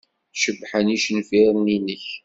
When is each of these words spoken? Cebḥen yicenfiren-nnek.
Cebḥen 0.41 0.87
yicenfiren-nnek. 0.91 2.05